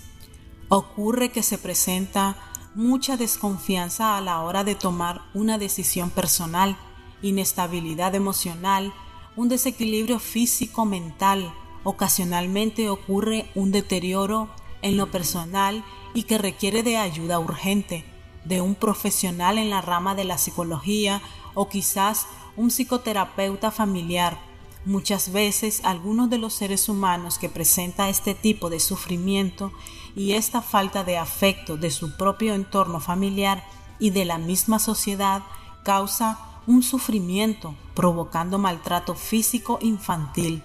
ocurre 0.71 1.31
que 1.31 1.43
se 1.43 1.57
presenta 1.57 2.37
mucha 2.75 3.17
desconfianza 3.17 4.15
a 4.15 4.21
la 4.21 4.41
hora 4.41 4.63
de 4.63 4.73
tomar 4.73 5.21
una 5.33 5.57
decisión 5.57 6.09
personal, 6.09 6.77
inestabilidad 7.21 8.15
emocional, 8.15 8.93
un 9.35 9.49
desequilibrio 9.49 10.17
físico-mental. 10.17 11.53
Ocasionalmente 11.83 12.89
ocurre 12.89 13.51
un 13.53 13.73
deterioro 13.73 14.47
en 14.81 14.95
lo 14.95 15.11
personal 15.11 15.83
y 16.13 16.23
que 16.23 16.37
requiere 16.37 16.83
de 16.83 16.95
ayuda 16.95 17.37
urgente, 17.39 18.05
de 18.45 18.61
un 18.61 18.75
profesional 18.75 19.57
en 19.57 19.69
la 19.69 19.81
rama 19.81 20.15
de 20.15 20.23
la 20.23 20.37
psicología 20.37 21.21
o 21.53 21.69
quizás 21.69 22.27
un 22.55 22.69
psicoterapeuta 22.69 23.71
familiar 23.71 24.37
Muchas 24.83 25.31
veces 25.31 25.81
algunos 25.83 26.31
de 26.31 26.39
los 26.39 26.53
seres 26.55 26.89
humanos 26.89 27.37
que 27.37 27.49
presenta 27.49 28.09
este 28.09 28.33
tipo 28.33 28.71
de 28.71 28.79
sufrimiento 28.79 29.71
y 30.15 30.31
esta 30.31 30.63
falta 30.63 31.03
de 31.03 31.19
afecto 31.19 31.77
de 31.77 31.91
su 31.91 32.17
propio 32.17 32.55
entorno 32.55 32.99
familiar 32.99 33.63
y 33.99 34.09
de 34.09 34.25
la 34.25 34.39
misma 34.39 34.79
sociedad 34.79 35.43
causa 35.83 36.39
un 36.65 36.81
sufrimiento 36.81 37.75
provocando 37.93 38.57
maltrato 38.57 39.13
físico 39.13 39.77
infantil. 39.83 40.63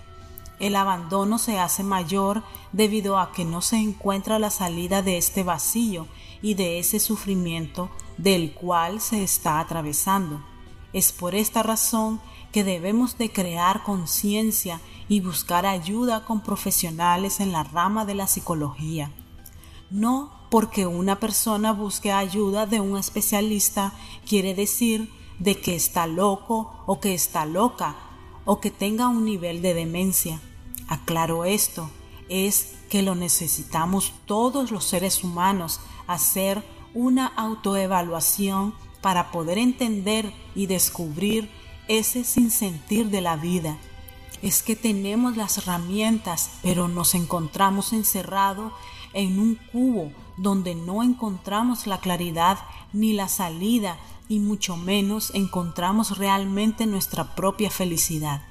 El 0.58 0.75
abandono 0.75 1.38
se 1.38 1.58
hace 1.58 1.82
mayor 1.82 2.42
debido 2.72 3.18
a 3.18 3.32
que 3.32 3.44
no 3.44 3.60
se 3.60 3.76
encuentra 3.76 4.38
la 4.38 4.50
salida 4.50 5.02
de 5.02 5.18
este 5.18 5.42
vacío 5.42 6.06
y 6.40 6.54
de 6.54 6.78
ese 6.78 6.98
sufrimiento 6.98 7.90
del 8.16 8.52
cual 8.52 9.00
se 9.00 9.22
está 9.22 9.60
atravesando. 9.60 10.40
Es 10.94 11.12
por 11.12 11.34
esta 11.34 11.62
razón 11.62 12.20
que 12.52 12.64
debemos 12.64 13.18
de 13.18 13.30
crear 13.30 13.82
conciencia 13.82 14.80
y 15.08 15.20
buscar 15.20 15.66
ayuda 15.66 16.25
con 16.25 16.40
profesionales 16.40 17.40
en 17.40 17.52
la 17.52 17.64
rama 17.64 18.06
de 18.06 18.14
la 18.14 18.26
psicología. 18.26 19.12
No 19.90 20.32
porque 20.50 20.86
una 20.86 21.20
persona 21.20 21.72
busque 21.72 22.12
ayuda 22.12 22.64
de 22.64 22.80
un 22.80 22.96
especialista 22.96 23.92
quiere 24.26 24.54
decir 24.54 25.12
de 25.38 25.60
que 25.60 25.75
está 25.75 26.06
loco 26.06 26.72
o 26.86 26.98
que 26.98 27.12
está 27.12 27.44
loca 27.44 27.94
o 28.47 28.61
que 28.61 28.71
tenga 28.71 29.09
un 29.09 29.26
nivel 29.26 29.61
de 29.61 29.75
demencia. 29.75 30.41
Aclaro 30.88 31.45
esto, 31.45 31.91
es 32.31 32.73
que 32.88 33.03
lo 33.03 33.15
necesitamos 33.15 34.15
todos 34.25 34.71
los 34.71 34.85
seres 34.85 35.23
humanos 35.23 35.81
hacer 36.07 36.65
una 36.95 37.26
autoevaluación 37.26 38.75
para 39.03 39.31
poder 39.31 39.59
entender 39.59 40.33
y 40.55 40.67
descubrir 40.67 41.50
ese 41.88 42.25
sinsentir 42.25 43.11
de 43.11 43.21
la 43.21 43.37
vida. 43.37 43.76
Es 44.43 44.62
que 44.62 44.76
tenemos 44.76 45.37
las 45.37 45.59
herramientas, 45.59 46.50
pero 46.62 46.88
nos 46.88 47.15
encontramos 47.15 47.93
encerrados 47.93 48.73
en 49.12 49.38
un 49.38 49.57
cubo 49.73 50.12
donde 50.37 50.75
no 50.75 51.02
encontramos 51.02 51.87
la 51.87 51.99
claridad 51.99 52.59
ni 52.93 53.12
la 53.12 53.28
salida 53.28 53.99
y 54.28 54.38
mucho 54.38 54.76
menos 54.76 55.31
encontramos 55.35 56.19
realmente 56.19 56.87
nuestra 56.87 57.35
propia 57.35 57.71
felicidad. 57.71 58.43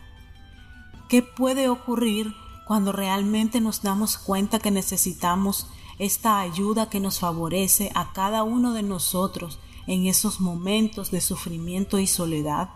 ¿Qué 1.09 1.21
puede 1.21 1.69
ocurrir 1.69 2.33
cuando 2.67 2.91
realmente 2.91 3.61
nos 3.61 3.81
damos 3.81 4.17
cuenta 4.17 4.59
que 4.59 4.71
necesitamos 4.71 5.67
esta 5.99 6.39
ayuda 6.39 6.89
que 6.89 6.99
nos 6.99 7.19
favorece 7.19 7.91
a 7.93 8.11
cada 8.13 8.43
uno 8.43 8.73
de 8.73 8.83
nosotros 8.83 9.59
en 9.87 10.07
esos 10.07 10.39
momentos 10.39 11.11
de 11.11 11.21
sufrimiento 11.21 11.99
y 11.99 12.07
soledad? 12.07 12.69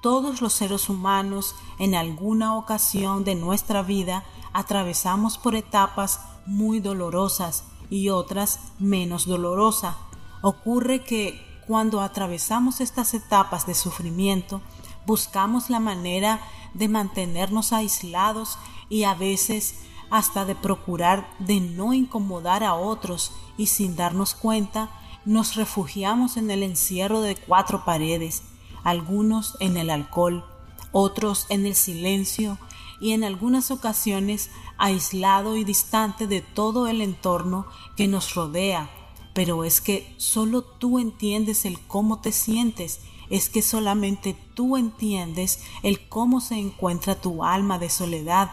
Todos 0.00 0.40
los 0.40 0.52
seres 0.52 0.88
humanos 0.88 1.54
en 1.78 1.94
alguna 1.94 2.56
ocasión 2.56 3.24
de 3.24 3.34
nuestra 3.34 3.82
vida 3.82 4.24
atravesamos 4.52 5.38
por 5.38 5.54
etapas 5.54 6.20
muy 6.46 6.80
dolorosas 6.80 7.64
y 7.92 8.08
otras 8.08 8.58
menos 8.78 9.26
dolorosa. 9.26 9.98
Ocurre 10.40 11.04
que 11.04 11.60
cuando 11.66 12.00
atravesamos 12.00 12.80
estas 12.80 13.12
etapas 13.12 13.66
de 13.66 13.74
sufrimiento, 13.74 14.62
buscamos 15.04 15.68
la 15.68 15.78
manera 15.78 16.40
de 16.72 16.88
mantenernos 16.88 17.74
aislados 17.74 18.58
y 18.88 19.04
a 19.04 19.12
veces 19.12 19.74
hasta 20.08 20.46
de 20.46 20.54
procurar 20.54 21.28
de 21.38 21.60
no 21.60 21.92
incomodar 21.92 22.64
a 22.64 22.74
otros 22.74 23.32
y 23.58 23.66
sin 23.66 23.94
darnos 23.94 24.34
cuenta 24.34 24.88
nos 25.26 25.54
refugiamos 25.54 26.38
en 26.38 26.50
el 26.50 26.62
encierro 26.62 27.20
de 27.20 27.36
cuatro 27.36 27.84
paredes, 27.84 28.42
algunos 28.84 29.58
en 29.60 29.76
el 29.76 29.90
alcohol, 29.90 30.46
otros 30.92 31.44
en 31.50 31.66
el 31.66 31.74
silencio 31.74 32.56
y 33.02 33.12
en 33.12 33.22
algunas 33.22 33.70
ocasiones 33.70 34.50
aislado 34.82 35.56
y 35.56 35.62
distante 35.62 36.26
de 36.26 36.40
todo 36.40 36.88
el 36.88 37.02
entorno 37.02 37.66
que 37.96 38.08
nos 38.08 38.34
rodea. 38.34 38.90
Pero 39.32 39.62
es 39.62 39.80
que 39.80 40.12
solo 40.18 40.62
tú 40.62 40.98
entiendes 40.98 41.64
el 41.64 41.78
cómo 41.86 42.20
te 42.20 42.32
sientes, 42.32 43.00
es 43.30 43.48
que 43.48 43.62
solamente 43.62 44.36
tú 44.54 44.76
entiendes 44.76 45.60
el 45.84 46.08
cómo 46.08 46.40
se 46.40 46.56
encuentra 46.56 47.14
tu 47.14 47.44
alma 47.44 47.78
de 47.78 47.90
soledad. 47.90 48.50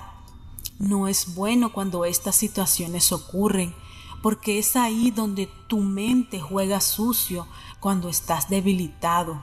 No 0.78 1.08
es 1.08 1.34
bueno 1.34 1.74
cuando 1.74 2.06
estas 2.06 2.36
situaciones 2.36 3.12
ocurren, 3.12 3.74
porque 4.22 4.60
es 4.60 4.76
ahí 4.76 5.10
donde 5.10 5.50
tu 5.68 5.80
mente 5.80 6.40
juega 6.40 6.80
sucio 6.80 7.48
cuando 7.80 8.08
estás 8.08 8.50
debilitado. 8.50 9.42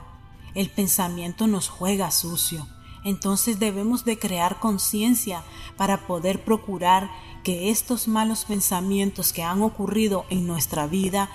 El 0.55 0.69
pensamiento 0.69 1.47
nos 1.47 1.67
juega 1.67 2.11
sucio. 2.11 2.65
Entonces 3.07 3.57
debemos 3.57 4.03
de 4.03 4.19
crear 4.19 4.59
conciencia 4.59 5.41
para 5.77 6.07
poder 6.07 6.43
procurar 6.43 7.09
que 7.41 7.69
estos 7.69 8.09
malos 8.09 8.43
pensamientos 8.43 9.31
que 9.31 9.43
han 9.43 9.61
ocurrido 9.61 10.25
en 10.29 10.45
nuestra 10.45 10.87
vida 10.87 11.29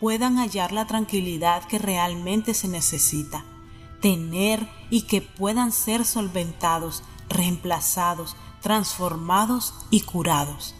puedan 0.00 0.38
hallar 0.38 0.72
la 0.72 0.86
tranquilidad 0.86 1.64
que 1.64 1.78
realmente 1.78 2.54
se 2.54 2.66
necesita, 2.66 3.44
tener 4.00 4.66
y 4.88 5.02
que 5.02 5.20
puedan 5.20 5.70
ser 5.70 6.06
solventados, 6.06 7.02
reemplazados, 7.28 8.34
transformados 8.62 9.74
y 9.90 10.00
curados. 10.00 10.74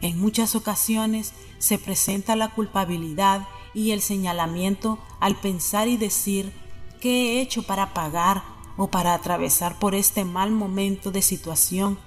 En 0.00 0.18
muchas 0.18 0.54
ocasiones 0.54 1.34
se 1.58 1.76
presenta 1.76 2.36
la 2.36 2.48
culpabilidad 2.54 3.46
y 3.74 3.90
el 3.90 4.00
señalamiento 4.00 4.98
al 5.20 5.36
pensar 5.36 5.88
y 5.88 5.98
decir 5.98 6.54
¿qué 7.02 7.10
he 7.36 7.42
hecho 7.42 7.64
para 7.64 7.92
pagar 7.92 8.53
o 8.76 8.88
para 8.88 9.14
atravesar 9.14 9.78
por 9.78 9.94
este 9.94 10.24
mal 10.24 10.50
momento 10.50 11.10
de 11.10 11.22
situación? 11.22 11.98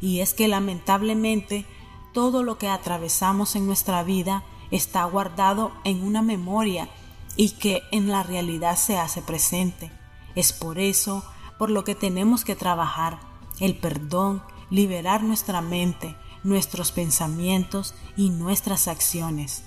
Y 0.00 0.20
es 0.20 0.34
que 0.34 0.48
lamentablemente 0.48 1.66
todo 2.12 2.42
lo 2.42 2.58
que 2.58 2.68
atravesamos 2.68 3.56
en 3.56 3.66
nuestra 3.66 4.02
vida 4.02 4.44
está 4.70 5.04
guardado 5.04 5.72
en 5.84 6.02
una 6.02 6.22
memoria 6.22 6.88
y 7.36 7.50
que 7.50 7.82
en 7.92 8.08
la 8.08 8.22
realidad 8.22 8.76
se 8.76 8.98
hace 8.98 9.22
presente. 9.22 9.90
Es 10.34 10.52
por 10.52 10.78
eso 10.78 11.24
por 11.58 11.70
lo 11.70 11.84
que 11.84 11.94
tenemos 11.94 12.44
que 12.44 12.56
trabajar 12.56 13.18
el 13.60 13.76
perdón, 13.76 14.42
liberar 14.70 15.22
nuestra 15.22 15.60
mente, 15.60 16.16
nuestros 16.42 16.92
pensamientos 16.92 17.94
y 18.16 18.30
nuestras 18.30 18.88
acciones. 18.88 19.64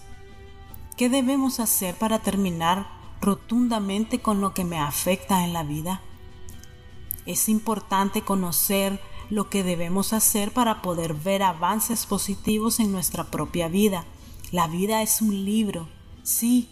¿Qué 0.97 1.09
debemos 1.09 1.59
hacer 1.59 1.95
para 1.95 2.19
terminar 2.19 2.87
rotundamente 3.21 4.19
con 4.19 4.41
lo 4.41 4.53
que 4.53 4.63
me 4.63 4.79
afecta 4.79 5.43
en 5.43 5.53
la 5.53 5.63
vida? 5.63 6.01
Es 7.29 7.47
importante 7.47 8.23
conocer 8.23 8.99
lo 9.29 9.51
que 9.51 9.61
debemos 9.61 10.13
hacer 10.13 10.51
para 10.51 10.81
poder 10.81 11.13
ver 11.13 11.43
avances 11.43 12.07
positivos 12.07 12.79
en 12.79 12.91
nuestra 12.91 13.25
propia 13.25 13.67
vida. 13.67 14.05
La 14.51 14.67
vida 14.67 15.03
es 15.03 15.21
un 15.21 15.45
libro, 15.45 15.87
sí, 16.23 16.69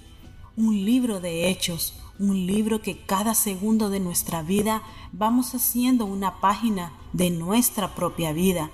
un 0.55 0.83
libro 0.83 1.19
de 1.19 1.47
hechos, 1.47 1.93
un 2.17 2.47
libro 2.47 2.81
que 2.81 2.97
cada 2.97 3.35
segundo 3.35 3.91
de 3.91 3.99
nuestra 3.99 4.41
vida 4.41 4.81
vamos 5.11 5.53
haciendo 5.53 6.05
una 6.05 6.41
página 6.41 6.91
de 7.13 7.29
nuestra 7.29 7.93
propia 7.93 8.33
vida 8.33 8.71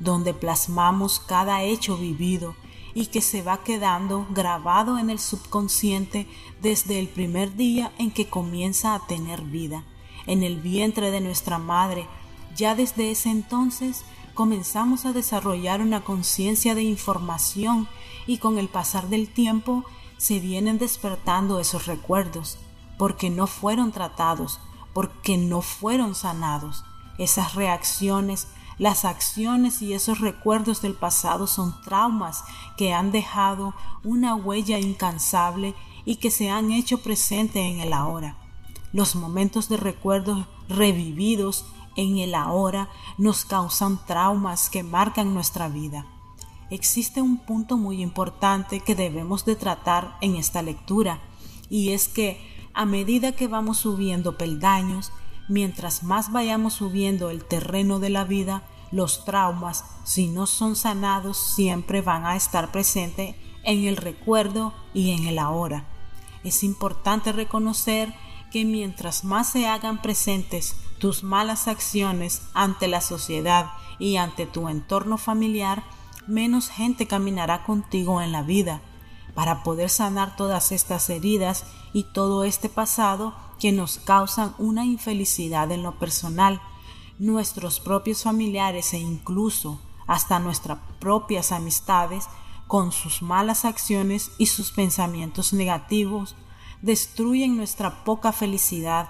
donde 0.00 0.32
plasmamos 0.32 1.20
cada 1.20 1.62
hecho 1.64 1.98
vivido 1.98 2.56
y 2.94 3.08
que 3.08 3.20
se 3.20 3.42
va 3.42 3.62
quedando 3.62 4.26
grabado 4.30 4.98
en 4.98 5.10
el 5.10 5.18
subconsciente 5.18 6.26
desde 6.62 6.98
el 6.98 7.08
primer 7.08 7.56
día 7.56 7.92
en 7.98 8.10
que 8.10 8.26
comienza 8.26 8.94
a 8.94 9.06
tener 9.06 9.42
vida, 9.42 9.84
en 10.26 10.42
el 10.42 10.56
vientre 10.56 11.10
de 11.10 11.20
nuestra 11.20 11.58
madre. 11.58 12.06
Ya 12.56 12.74
desde 12.74 13.10
ese 13.10 13.30
entonces 13.30 14.04
comenzamos 14.34 15.06
a 15.06 15.12
desarrollar 15.12 15.80
una 15.80 16.02
conciencia 16.02 16.74
de 16.74 16.82
información 16.82 17.88
y 18.26 18.38
con 18.38 18.58
el 18.58 18.68
pasar 18.68 19.08
del 19.08 19.28
tiempo 19.28 19.84
se 20.16 20.40
vienen 20.40 20.78
despertando 20.78 21.60
esos 21.60 21.86
recuerdos, 21.86 22.58
porque 22.98 23.30
no 23.30 23.46
fueron 23.46 23.92
tratados, 23.92 24.60
porque 24.92 25.36
no 25.36 25.62
fueron 25.62 26.14
sanados. 26.14 26.84
Esas 27.18 27.54
reacciones 27.54 28.48
las 28.78 29.06
acciones 29.06 29.80
y 29.80 29.94
esos 29.94 30.20
recuerdos 30.20 30.82
del 30.82 30.92
pasado 30.92 31.46
son 31.46 31.80
traumas 31.80 32.44
que 32.76 32.92
han 32.92 33.10
dejado 33.10 33.74
una 34.04 34.34
huella 34.34 34.78
incansable 34.78 35.74
y 36.04 36.16
que 36.16 36.30
se 36.30 36.50
han 36.50 36.70
hecho 36.70 36.98
presente 36.98 37.60
en 37.60 37.80
el 37.80 37.94
ahora. 37.94 38.36
Los 38.96 39.14
momentos 39.14 39.68
de 39.68 39.76
recuerdos 39.76 40.46
revividos 40.70 41.66
en 41.96 42.16
el 42.16 42.34
ahora 42.34 42.88
nos 43.18 43.44
causan 43.44 44.00
traumas 44.06 44.70
que 44.70 44.82
marcan 44.82 45.34
nuestra 45.34 45.68
vida. 45.68 46.06
Existe 46.70 47.20
un 47.20 47.36
punto 47.36 47.76
muy 47.76 48.00
importante 48.00 48.80
que 48.80 48.94
debemos 48.94 49.44
de 49.44 49.54
tratar 49.54 50.16
en 50.22 50.36
esta 50.36 50.62
lectura 50.62 51.20
y 51.68 51.90
es 51.90 52.08
que 52.08 52.40
a 52.72 52.86
medida 52.86 53.32
que 53.32 53.48
vamos 53.48 53.76
subiendo 53.76 54.38
peldaños, 54.38 55.12
mientras 55.46 56.02
más 56.02 56.32
vayamos 56.32 56.72
subiendo 56.72 57.28
el 57.28 57.44
terreno 57.44 57.98
de 57.98 58.08
la 58.08 58.24
vida, 58.24 58.62
los 58.92 59.26
traumas, 59.26 59.84
si 60.04 60.28
no 60.28 60.46
son 60.46 60.74
sanados, 60.74 61.36
siempre 61.36 62.00
van 62.00 62.24
a 62.24 62.34
estar 62.34 62.72
presentes 62.72 63.36
en 63.62 63.84
el 63.84 63.98
recuerdo 63.98 64.72
y 64.94 65.10
en 65.10 65.26
el 65.26 65.38
ahora. 65.38 65.84
Es 66.44 66.64
importante 66.64 67.32
reconocer 67.32 68.14
que 68.50 68.64
mientras 68.64 69.24
más 69.24 69.50
se 69.50 69.66
hagan 69.66 70.00
presentes 70.00 70.76
tus 70.98 71.22
malas 71.22 71.68
acciones 71.68 72.42
ante 72.54 72.88
la 72.88 73.00
sociedad 73.00 73.70
y 73.98 74.16
ante 74.16 74.46
tu 74.46 74.68
entorno 74.68 75.18
familiar, 75.18 75.84
menos 76.26 76.68
gente 76.68 77.06
caminará 77.06 77.64
contigo 77.64 78.20
en 78.20 78.32
la 78.32 78.42
vida. 78.42 78.80
Para 79.34 79.62
poder 79.62 79.90
sanar 79.90 80.36
todas 80.36 80.72
estas 80.72 81.10
heridas 81.10 81.64
y 81.92 82.04
todo 82.04 82.44
este 82.44 82.68
pasado, 82.68 83.34
que 83.58 83.72
nos 83.72 83.98
causan 83.98 84.54
una 84.58 84.84
infelicidad 84.84 85.70
en 85.72 85.82
lo 85.82 85.98
personal, 85.98 86.60
nuestros 87.18 87.80
propios 87.80 88.22
familiares 88.22 88.92
e 88.92 88.98
incluso 88.98 89.80
hasta 90.06 90.38
nuestras 90.38 90.78
propias 91.00 91.52
amistades 91.52 92.28
con 92.66 92.92
sus 92.92 93.22
malas 93.22 93.64
acciones 93.64 94.30
y 94.38 94.46
sus 94.46 94.72
pensamientos 94.72 95.52
negativos 95.52 96.36
destruyen 96.82 97.56
nuestra 97.56 98.04
poca 98.04 98.32
felicidad. 98.32 99.08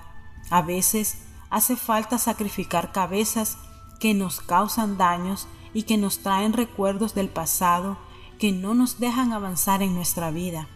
A 0.50 0.62
veces 0.62 1.18
hace 1.50 1.76
falta 1.76 2.18
sacrificar 2.18 2.92
cabezas 2.92 3.58
que 4.00 4.14
nos 4.14 4.40
causan 4.40 4.98
daños 4.98 5.48
y 5.72 5.84
que 5.84 5.96
nos 5.96 6.20
traen 6.20 6.52
recuerdos 6.52 7.14
del 7.14 7.28
pasado 7.28 7.98
que 8.38 8.52
no 8.52 8.74
nos 8.74 8.98
dejan 8.98 9.32
avanzar 9.32 9.82
en 9.82 9.94
nuestra 9.94 10.30
vida. 10.30 10.68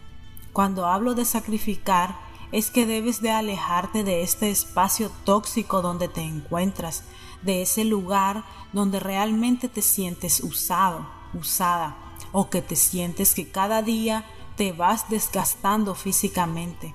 Cuando 0.53 0.87
hablo 0.87 1.15
de 1.15 1.25
sacrificar, 1.25 2.15
es 2.51 2.69
que 2.69 2.85
debes 2.85 3.21
de 3.21 3.31
alejarte 3.31 4.03
de 4.03 4.23
este 4.23 4.49
espacio 4.49 5.09
tóxico 5.23 5.81
donde 5.81 6.07
te 6.07 6.21
encuentras, 6.21 7.03
de 7.41 7.61
ese 7.61 7.85
lugar 7.85 8.43
donde 8.73 8.99
realmente 8.99 9.69
te 9.69 9.81
sientes 9.81 10.41
usado, 10.41 11.07
usada, 11.33 11.95
o 12.31 12.49
que 12.49 12.61
te 12.61 12.75
sientes 12.75 13.33
que 13.33 13.49
cada 13.49 13.81
día 13.81 14.25
te 14.61 14.73
vas 14.73 15.09
desgastando 15.09 15.95
físicamente. 15.95 16.93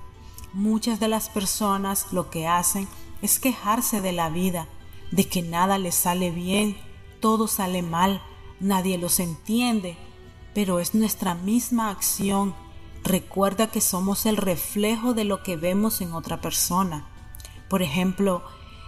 Muchas 0.53 1.01
de 1.01 1.09
las 1.09 1.27
personas 1.27 2.13
lo 2.13 2.29
que 2.29 2.47
hacen 2.47 2.87
es 3.21 3.41
quejarse 3.41 3.99
de 3.99 4.13
la 4.13 4.29
vida, 4.29 4.69
de 5.11 5.27
que 5.27 5.41
nada 5.41 5.77
les 5.77 5.93
sale 5.93 6.31
bien, 6.31 6.77
todo 7.19 7.49
sale 7.49 7.81
mal, 7.81 8.21
nadie 8.61 8.97
los 8.97 9.19
entiende, 9.19 9.97
pero 10.53 10.79
es 10.79 10.95
nuestra 10.95 11.35
misma 11.35 11.89
acción 11.89 12.55
Recuerda 13.03 13.67
que 13.67 13.81
somos 13.81 14.25
el 14.25 14.37
reflejo 14.37 15.13
de 15.13 15.25
lo 15.25 15.43
que 15.43 15.57
vemos 15.57 15.99
en 15.99 16.13
otra 16.13 16.39
persona. 16.39 17.05
Por 17.69 17.81
ejemplo, 17.81 18.43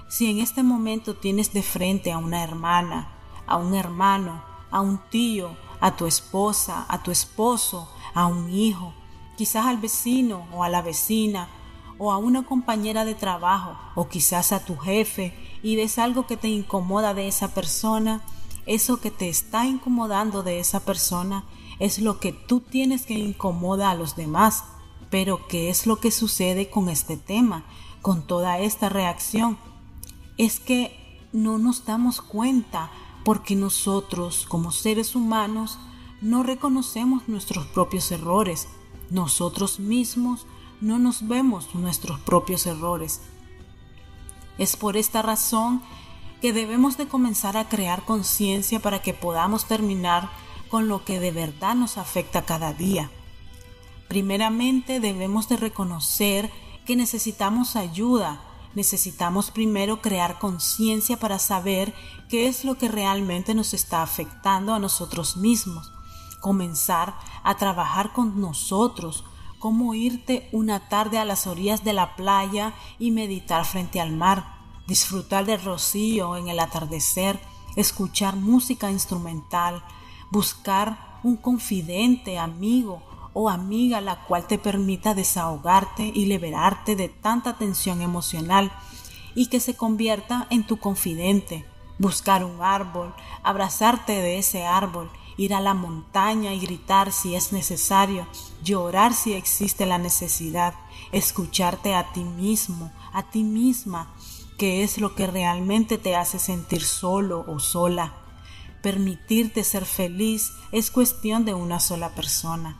si 0.07 0.31
en 0.31 0.39
este 0.39 0.63
momento 0.63 1.17
tienes 1.17 1.51
de 1.51 1.63
frente 1.63 2.13
a 2.13 2.17
una 2.17 2.45
hermana, 2.45 3.11
a 3.45 3.57
un 3.57 3.75
hermano, 3.75 4.41
a 4.71 4.79
un 4.79 4.99
tío, 5.09 5.57
a 5.81 5.97
tu 5.97 6.05
esposa, 6.05 6.85
a 6.87 7.03
tu 7.03 7.11
esposo, 7.11 7.89
a 8.13 8.25
un 8.27 8.51
hijo, 8.51 8.93
quizás 9.37 9.65
al 9.65 9.77
vecino 9.77 10.45
o 10.53 10.63
a 10.63 10.69
la 10.69 10.81
vecina, 10.81 11.47
o 11.97 12.11
a 12.11 12.17
una 12.17 12.43
compañera 12.43 13.05
de 13.05 13.13
trabajo, 13.13 13.75
o 13.95 14.07
quizás 14.07 14.51
a 14.51 14.63
tu 14.63 14.77
jefe, 14.77 15.33
y 15.61 15.75
ves 15.75 15.99
algo 15.99 16.25
que 16.27 16.37
te 16.37 16.47
incomoda 16.47 17.13
de 17.13 17.27
esa 17.27 17.53
persona, 17.53 18.21
eso 18.65 19.01
que 19.01 19.11
te 19.11 19.29
está 19.29 19.65
incomodando 19.65 20.43
de 20.43 20.59
esa 20.59 20.79
persona 20.79 21.43
es 21.79 21.99
lo 21.99 22.19
que 22.19 22.33
tú 22.33 22.59
tienes 22.59 23.05
que 23.05 23.15
incomoda 23.15 23.89
a 23.89 23.95
los 23.95 24.15
demás. 24.15 24.63
Pero 25.09 25.47
¿qué 25.47 25.69
es 25.69 25.87
lo 25.87 25.95
que 25.95 26.11
sucede 26.11 26.69
con 26.69 26.87
este 26.87 27.17
tema, 27.17 27.63
con 28.01 28.27
toda 28.27 28.59
esta 28.59 28.89
reacción? 28.89 29.57
Es 30.37 30.59
que 30.59 31.19
no 31.33 31.57
nos 31.57 31.85
damos 31.85 32.21
cuenta 32.21 32.91
porque 33.25 33.55
nosotros 33.55 34.45
como 34.47 34.71
seres 34.71 35.15
humanos 35.15 35.79
no 36.21 36.43
reconocemos 36.43 37.27
nuestros 37.27 37.65
propios 37.67 38.11
errores. 38.11 38.67
Nosotros 39.09 39.79
mismos 39.79 40.45
no 40.81 40.99
nos 40.99 41.27
vemos 41.27 41.73
nuestros 41.73 42.19
propios 42.19 42.65
errores. 42.65 43.21
Es 44.57 44.75
por 44.75 44.97
esta 44.97 45.21
razón 45.21 45.81
que 46.41 46.53
debemos 46.53 46.97
de 46.97 47.07
comenzar 47.07 47.57
a 47.57 47.67
crear 47.67 48.05
conciencia 48.05 48.79
para 48.79 49.01
que 49.01 49.13
podamos 49.13 49.65
terminar 49.65 50.29
con 50.69 50.87
lo 50.87 51.03
que 51.03 51.19
de 51.19 51.31
verdad 51.31 51.75
nos 51.75 51.97
afecta 51.97 52.45
cada 52.45 52.73
día. 52.73 53.09
Primeramente 54.07 54.99
debemos 54.99 55.49
de 55.49 55.57
reconocer 55.57 56.51
que 56.85 56.95
necesitamos 56.95 57.75
ayuda, 57.75 58.41
necesitamos 58.73 59.51
primero 59.51 60.01
crear 60.01 60.39
conciencia 60.39 61.17
para 61.17 61.39
saber 61.39 61.93
qué 62.29 62.47
es 62.47 62.65
lo 62.65 62.77
que 62.77 62.87
realmente 62.87 63.53
nos 63.53 63.73
está 63.73 64.01
afectando 64.01 64.73
a 64.73 64.79
nosotros 64.79 65.37
mismos, 65.37 65.91
comenzar 66.39 67.15
a 67.43 67.55
trabajar 67.55 68.13
con 68.13 68.39
nosotros, 68.39 69.23
como 69.59 69.93
irte 69.93 70.49
una 70.51 70.87
tarde 70.87 71.17
a 71.17 71.25
las 71.25 71.45
orillas 71.45 71.83
de 71.83 71.93
la 71.93 72.15
playa 72.15 72.73
y 72.97 73.11
meditar 73.11 73.65
frente 73.65 73.99
al 73.99 74.11
mar, 74.11 74.57
disfrutar 74.87 75.45
del 75.45 75.61
rocío 75.61 76.37
en 76.37 76.47
el 76.47 76.59
atardecer, 76.59 77.39
escuchar 77.75 78.35
música 78.35 78.89
instrumental, 78.89 79.83
buscar 80.31 81.19
un 81.23 81.35
confidente, 81.35 82.39
amigo 82.39 83.03
o 83.33 83.49
amiga 83.49 84.01
la 84.01 84.25
cual 84.25 84.47
te 84.47 84.57
permita 84.57 85.13
desahogarte 85.13 86.03
y 86.03 86.25
liberarte 86.25 86.95
de 86.95 87.09
tanta 87.09 87.57
tensión 87.57 88.01
emocional 88.01 88.71
y 89.35 89.47
que 89.47 89.59
se 89.59 89.75
convierta 89.75 90.47
en 90.49 90.65
tu 90.65 90.77
confidente. 90.77 91.65
Buscar 91.97 92.43
un 92.43 92.61
árbol, 92.61 93.13
abrazarte 93.43 94.13
de 94.13 94.39
ese 94.39 94.65
árbol, 94.65 95.11
ir 95.39 95.53
a 95.53 95.61
la 95.61 95.73
montaña 95.73 96.53
y 96.53 96.59
gritar 96.59 97.13
si 97.13 97.33
es 97.33 97.53
necesario, 97.53 98.27
llorar 98.61 99.13
si 99.13 99.31
existe 99.31 99.85
la 99.85 99.97
necesidad, 99.97 100.73
escucharte 101.13 101.95
a 101.95 102.11
ti 102.11 102.25
mismo, 102.25 102.91
a 103.13 103.31
ti 103.31 103.45
misma, 103.45 104.13
que 104.57 104.83
es 104.83 104.97
lo 104.97 105.15
que 105.15 105.27
realmente 105.27 105.97
te 105.97 106.17
hace 106.17 106.39
sentir 106.39 106.83
solo 106.83 107.45
o 107.47 107.59
sola. 107.59 108.15
Permitirte 108.83 109.63
ser 109.63 109.85
feliz 109.85 110.51
es 110.73 110.91
cuestión 110.91 111.45
de 111.45 111.53
una 111.53 111.79
sola 111.79 112.09
persona. 112.15 112.77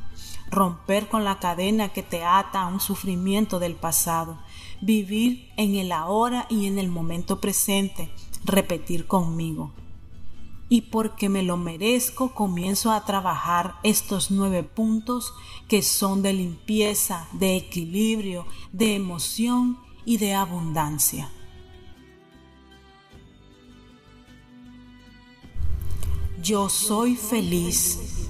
Romper 0.51 1.07
con 1.07 1.23
la 1.23 1.39
cadena 1.39 1.93
que 1.93 2.03
te 2.03 2.25
ata 2.25 2.63
a 2.63 2.67
un 2.67 2.81
sufrimiento 2.81 3.59
del 3.59 3.75
pasado. 3.75 4.37
Vivir 4.81 5.49
en 5.55 5.75
el 5.75 5.93
ahora 5.93 6.45
y 6.49 6.65
en 6.65 6.77
el 6.77 6.89
momento 6.89 7.39
presente. 7.39 8.11
Repetir 8.43 9.07
conmigo 9.07 9.71
y 10.69 10.82
porque 10.82 11.27
me 11.27 11.41
lo 11.41 11.58
merezco 11.58 12.36
comienzo 12.36 12.91
a 12.91 13.03
trabajar 13.03 13.75
estos 13.84 14.29
nueve 14.29 14.63
puntos 14.63 15.34
que 15.67 15.82
son 15.82 16.21
de 16.21 16.34
limpieza, 16.34 17.27
de 17.34 17.58
equilibrio, 17.58 18.45
de 18.71 18.95
emoción 18.95 19.79
y 20.05 20.17
de 20.17 20.36
abundancia. 20.36 21.32
Yo 26.41 26.69
soy 26.69 27.15
feliz. 27.15 28.29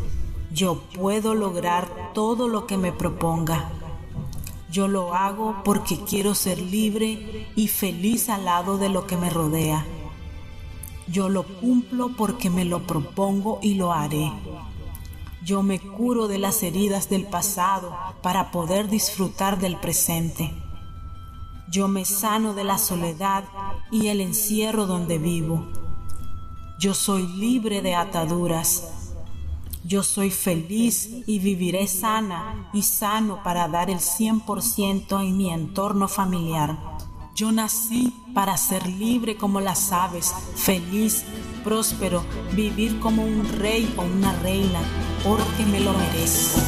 Yo 0.52 0.82
puedo 0.96 1.36
lograr 1.36 2.12
todo 2.14 2.48
lo 2.48 2.66
que 2.66 2.78
me 2.78 2.92
proponga. 2.92 3.70
Yo 4.72 4.88
lo 4.88 5.14
hago 5.14 5.62
porque 5.64 6.00
quiero 6.08 6.34
ser 6.34 6.60
libre 6.60 7.48
y 7.56 7.68
feliz 7.68 8.30
al 8.30 8.46
lado 8.46 8.78
de 8.78 8.90
lo 8.90 9.06
que 9.06 9.16
me 9.16 9.30
rodea. 9.30 9.86
Yo 11.12 11.28
lo 11.28 11.44
cumplo 11.44 12.10
porque 12.16 12.50
me 12.50 12.66
lo 12.66 12.86
propongo 12.86 13.60
y 13.64 13.76
lo 13.76 13.94
haré. 13.94 14.32
Yo 15.44 15.64
me 15.64 15.80
curo 15.80 16.28
de 16.28 16.38
las 16.38 16.62
heridas 16.62 17.10
del 17.10 17.26
pasado 17.26 17.96
para 18.22 18.52
poder 18.52 18.90
disfrutar 18.90 19.58
del 19.60 19.78
presente. 19.78 20.54
Yo 21.68 21.88
me 21.88 22.06
sano 22.06 22.54
de 22.54 22.64
la 22.64 22.78
soledad 22.78 23.44
y 23.92 24.08
el 24.08 24.22
encierro 24.22 24.86
donde 24.86 25.18
vivo. 25.18 25.66
Yo 26.78 26.94
soy 26.94 27.26
libre 27.26 27.82
de 27.82 27.96
ataduras. 27.96 29.16
Yo 29.84 30.04
soy 30.04 30.30
feliz 30.30 31.10
y 31.26 31.40
viviré 31.40 31.88
sana 31.88 32.70
y 32.74 32.84
sano 32.84 33.42
para 33.42 33.68
dar 33.68 33.90
el 33.90 34.00
100% 34.00 35.22
en 35.26 35.38
mi 35.38 35.50
entorno 35.52 36.08
familiar. 36.08 36.78
Yo 37.40 37.54
nací 37.54 38.14
para 38.34 38.58
ser 38.58 38.86
libre 38.86 39.38
como 39.38 39.62
las 39.62 39.94
aves, 39.94 40.34
feliz, 40.58 41.24
próspero, 41.64 42.22
vivir 42.54 43.00
como 43.00 43.24
un 43.24 43.48
rey 43.60 43.90
o 43.96 44.02
una 44.02 44.34
reina, 44.42 44.82
porque 45.24 45.66
me 45.66 45.80
lo 45.80 45.94
merezco. 45.94 46.60